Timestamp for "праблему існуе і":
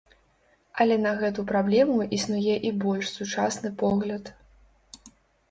1.51-2.73